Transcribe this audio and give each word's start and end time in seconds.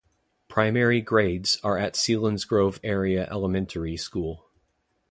Primary 0.47 0.99
grades 0.99 1.59
are 1.63 1.77
at 1.77 1.93
Selinsgrove 1.93 2.79
Area 2.83 3.27
Elementary 3.31 3.97
School. 3.97 4.49